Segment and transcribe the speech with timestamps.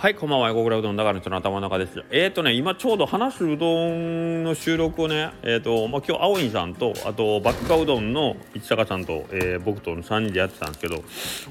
[0.00, 0.52] はい、こんばんは。
[0.52, 2.04] ゴグラうどんだからの頭の中です。
[2.12, 11.02] えっ、ー、とね、今ちょうど話すうどんの収録をね、えっ、ー、と、まあ、今日、青いさんと、あと、バッカうどんの市坂さんと、えー、僕との3人でやってたんですけど、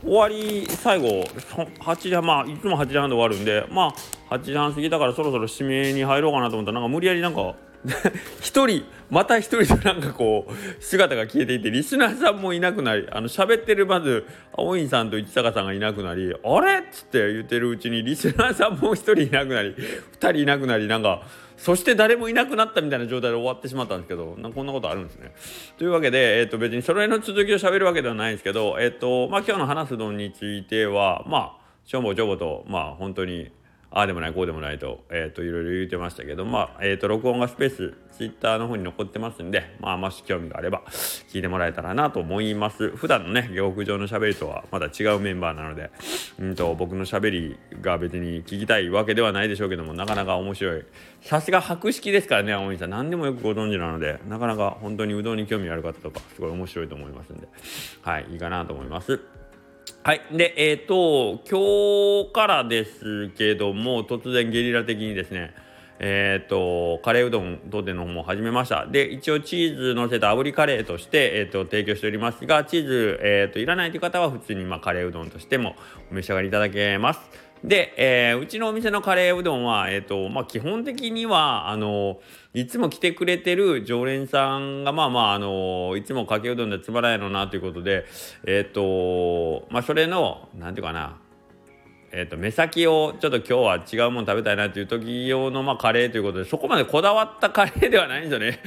[0.01, 1.25] 終わり、最後、
[1.81, 3.93] 8時半、まあ、いつも8時半で終わるんで、ま
[4.29, 7.53] あ、8時半過ぎたからそろそろ指名に入ろうかなと思ったら、なんか無理やりなんか、
[8.41, 21.23] 一人また一人でなんかこう姿が消えていてリスナーさんもいなくなりあの喋ってるまず青いさんと市坂さんがいなくなり「あれ?」っつって言ってるうちにリスナーさんも一人いなくなり二人いなくなりなんか
[21.55, 25.33] そして誰もいなくなったみたいな状態で終わってしまったんですけどなこんなことあるんですね。
[25.77, 33.49] というわけで、えー、と別にそれの続きを喋るわけではないんですけど、えーとまあ、今日の話すのについてはまあちょぼちょぼとまあ本当に
[33.89, 40.81] ああでもないこうでもないと,、えー、といろいろ言うてましたけどまあ、えー、と録音がスペースツイッターの方に残ってますんで、まあ、もし興味があれば
[41.29, 42.89] 聞いてもらえたらなと思います。
[42.89, 45.91] 普段のね下克上のしゃべりとはまた違うメンバーなので、
[46.39, 50.85] うんと僕のしゃべりが別に聞きたいわけではないでしょうけどもなかなか面白い。
[51.21, 52.89] さすが博識ですからね青森さん。
[52.89, 57.47] 何でもよくご存知なのでなかなか本当にうどんに興味ある方とかすごい面白いと思いますんで。
[58.01, 59.19] はいいいかなと思います。
[60.03, 60.21] はい。
[60.31, 65.53] で、えっ、ー、と、今日からですけども、突然ゲリラ的にですね、
[65.99, 68.85] えっ、ー、と、カレーうどん当店の方も始めました。
[68.85, 75.75] で、一応チーズ乗せた炙りカレーとして、えっ、ー、と、提供しておりますが、チーズ、えっ、と、いらないという方は普通に、まあ、カレーうどんとしても
[76.11, 77.46] お召し上がりいただけます。
[77.63, 82.19] で、えー、うちのお店のカレーうどんは、えっ、ー、と、まあ、基本的には、あの、
[82.53, 88.05] いつも来てくれてる常連さんが、まあまあ、あの、いつもかけうどんでつまらないのなということで、
[88.45, 91.17] えっ、ー、と、まあ、それの、なんていうかな、
[92.11, 98.59] えーと、目先をちょっと今日は違うもの食べたいなっていう時用の、まあ、カレーということでそこまでこだわったカレーではないんですよね。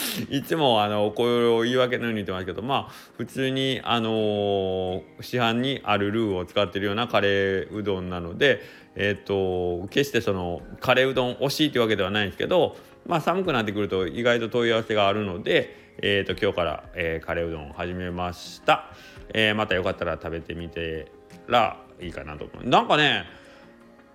[0.30, 8.60] いつもあのこれを言い訳のように言ってますけどまあ普通に、あの、市販にあるルーを使ってるようなカレーうどんなので、
[8.94, 12.76] えーと、決してそのカレーうどん惜しいというわけではないんですけど、
[13.06, 18.90] まあ、寒くなってくると意外と問い合わせがあるので、えーと、今日から、えー、カレーうどんを始めました、
[19.32, 21.10] えー、またよかったら食べてみて
[21.48, 22.68] らいいかなと思う。
[22.68, 23.24] なんかね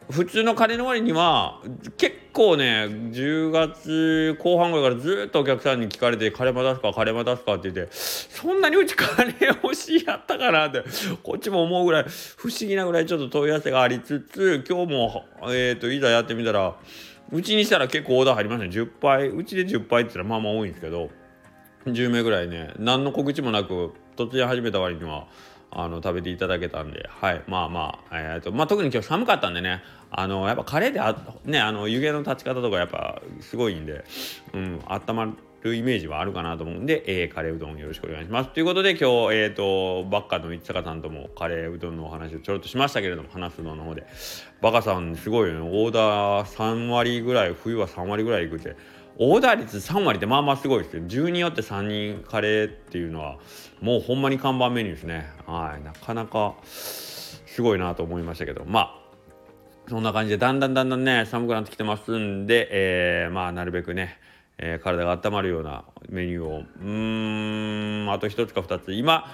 [0.09, 1.61] 普通のカレーの割には
[1.97, 6.93] 結構ね10月後半ぐらいからずっとお客さんに聞かれて「カレーマ出すか？
[6.93, 10.83] カレーマ出すか」って言ってそんなにうちカレー欲しいやったかなって
[11.23, 12.05] こっちも思うぐらい
[12.35, 16.75] 不思議なぐらいちょっと問い合わせがありつつ今日も、えーと、いざやってみたら
[17.31, 21.09] うちにしたら結構オーダー入りましたね10杯うちで10杯って言ったらまあまあ多いんですけど
[21.87, 25.25] 10名ぐらいね何の告知もなく突然始めた割には。
[25.71, 29.83] あの食べていただけたんで、はい、まあまあ、えーとまあ、特に今日寒かったんでね。
[30.09, 34.05] あのやっぱカレーであ、ね、あの湯気の立ち方とかやっぱすごいんで、
[34.53, 38.51] うん、温まるイメージはあるかなと思うんで、えー、カレーうどんよろしくお願いします。
[38.51, 44.05] ということで今日、えーと、バッカの市坂さんともカレーうどんのお話をちょろっとしましたけれども話すのの方で。
[44.61, 45.61] バカさんすごいよね。
[45.61, 48.75] オーダー3割ぐらい冬は3割ぐらいいくって。
[49.19, 53.37] オーダー率3割ってまあまあすごいですよ10人よって3人カレーっていうのは
[53.81, 55.29] もうほんまに看板メニューですね。
[55.45, 55.83] はい。
[55.83, 58.63] なかなかすごいなと思いましたけど。
[58.65, 59.07] まあ
[59.89, 64.17] そんな感じでだんだんだんだんね寒くなってきてますんで、えー、まあなるべくね、
[64.57, 68.93] えー、体が温まるようなメニューをうーんあと1つか2つ。
[68.93, 69.33] 今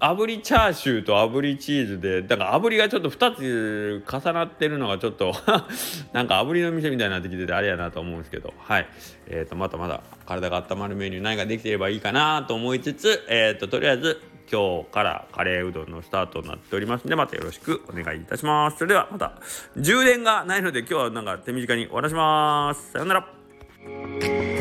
[0.00, 5.32] 炙りチャーシューと炙りチーズでだから炙りがちょっと2つ重なってるのがちょっと
[6.12, 8.52] なんか炙りの店みたいになってきててあれやなと思うんですけど。
[8.58, 8.88] はい。
[9.26, 14.20] えー、とまたまだ体が温まるメニュー何ができてればいいかなと思いつつえー、ととりあえず
[14.50, 18.78] 今日からカレーうどんのスタートになっておりますのでまたよろしくお願いいたします。
[18.78, 19.32] それではまた。
[19.76, 22.92] 充電がないので今日はなんか手短に終わらします。
[22.92, 24.57] さよなら。